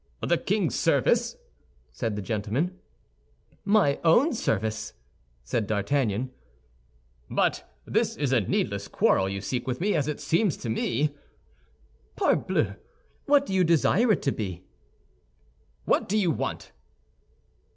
"The 0.27 0.39
king's 0.39 0.73
service!" 0.73 1.35
said 1.91 2.15
the 2.15 2.23
gentleman. 2.23 2.79
"My 3.63 3.99
own 4.03 4.33
service!" 4.33 4.93
said 5.43 5.67
D'Artagnan. 5.67 6.31
"But 7.29 7.69
this 7.85 8.17
is 8.17 8.33
a 8.33 8.41
needless 8.41 8.87
quarrel 8.87 9.29
you 9.29 9.41
seek 9.41 9.67
with 9.67 9.79
me, 9.79 9.93
as 9.93 10.07
it 10.07 10.19
seems 10.19 10.57
to 10.57 10.71
me." 10.71 11.13
"Parbleu! 12.15 12.77
What 13.27 13.45
do 13.45 13.53
you 13.53 13.63
desire 13.63 14.11
it 14.13 14.23
to 14.23 14.31
be?" 14.31 14.63
"What 15.85 16.09
do 16.09 16.17
you 16.17 16.31
want?" 16.31 16.71